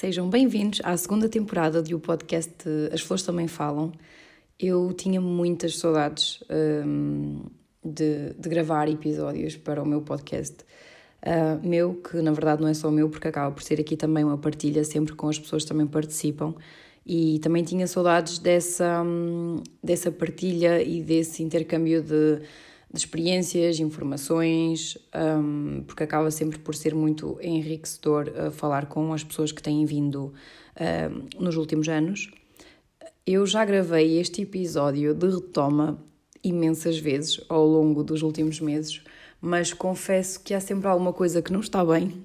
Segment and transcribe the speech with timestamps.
[0.00, 2.54] Sejam bem-vindos à segunda temporada do podcast
[2.92, 3.90] As Flores Também Falam.
[4.56, 6.38] Eu tinha muitas saudades
[6.86, 7.42] um,
[7.84, 10.54] de, de, gravar episódios para o meu podcast.
[11.20, 14.22] Uh, meu, que na verdade não é só meu, porque acaba por ser aqui também
[14.22, 16.54] uma partilha, sempre com as pessoas que também participam.
[17.04, 22.40] E também tinha saudades dessa, um, dessa partilha e desse intercâmbio de
[22.92, 29.22] de experiências, informações, um, porque acaba sempre por ser muito enriquecedor uh, falar com as
[29.22, 30.32] pessoas que têm vindo
[30.76, 32.30] uh, nos últimos anos.
[33.26, 36.02] Eu já gravei este episódio de retoma
[36.42, 39.02] imensas vezes ao longo dos últimos meses,
[39.40, 42.24] mas confesso que há sempre alguma coisa que não está bem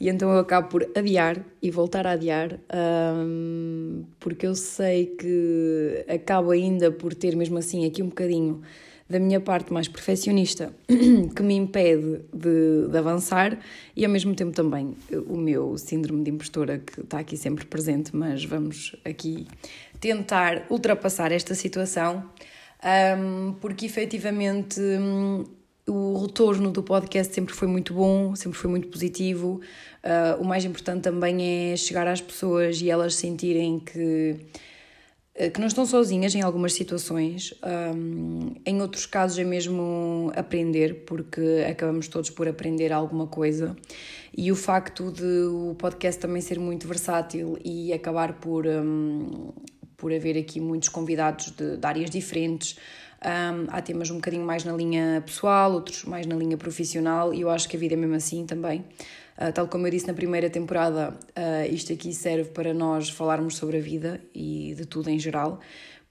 [0.00, 6.04] e então eu acabo por adiar e voltar a adiar, um, porque eu sei que
[6.08, 8.62] acabo ainda por ter mesmo assim aqui um bocadinho
[9.08, 10.72] da minha parte mais perfeccionista
[11.34, 13.58] que me impede de, de, avançar
[13.96, 14.94] e ao mesmo tempo também
[15.26, 19.46] o meu síndrome de impostora que está aqui sempre presente, mas vamos aqui
[19.98, 22.22] tentar ultrapassar esta situação
[23.18, 25.44] um, porque efetivamente um,
[25.88, 29.60] o retorno do podcast sempre foi muito bom, sempre foi muito positivo.
[30.04, 34.36] Uh, o mais importante também é chegar às pessoas e elas sentirem que
[35.38, 37.54] eh, que não estão sozinhas em algumas situações,
[37.94, 43.76] um, em outros casos é mesmo aprender, porque acabamos todos por aprender alguma coisa.
[44.36, 49.52] E o facto de o podcast também ser muito versátil e acabar por, um,
[49.98, 52.78] por haver aqui muitos convidados de, de áreas diferentes.
[53.20, 57.40] Um, há temas um bocadinho mais na linha pessoal, outros mais na linha profissional, e
[57.40, 58.84] eu acho que a vida é mesmo assim também.
[59.36, 63.56] Uh, tal como eu disse na primeira temporada, uh, isto aqui serve para nós falarmos
[63.56, 65.58] sobre a vida e de tudo em geral,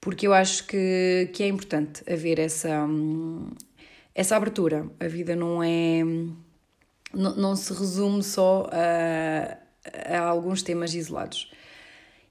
[0.02, 3.52] porque eu acho que, que é importante haver essa, um,
[4.14, 4.86] essa abertura.
[5.00, 6.04] A vida não é.
[7.14, 9.58] não, não se resume só a,
[10.14, 11.50] a alguns temas isolados.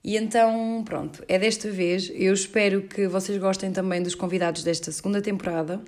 [0.06, 2.12] E então, pronto, é desta vez.
[2.14, 5.82] Eu espero que vocês gostem também dos convidados desta segunda temporada.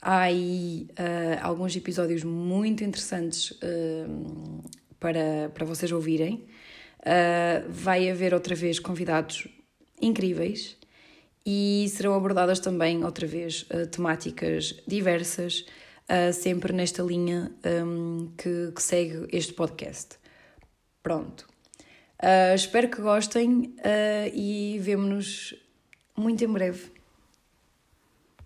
[0.00, 4.62] Há aí uh, alguns episódios muito interessantes uh,
[4.98, 6.46] para, para vocês ouvirem.
[7.00, 9.46] Uh, vai haver outra vez convidados
[10.00, 10.78] incríveis
[11.44, 15.66] e serão abordadas também outra vez temáticas diversas,
[16.32, 17.50] sempre nesta linha
[17.84, 20.16] um, que, que, segue este podcast.
[21.02, 21.49] Pronto.
[22.54, 23.74] Espero que gostem
[24.34, 25.54] e vemo-nos
[26.16, 26.99] muito em breve.